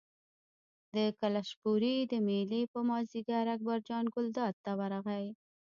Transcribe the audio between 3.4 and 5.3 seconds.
اکبرجان ګلداد ته ورغی.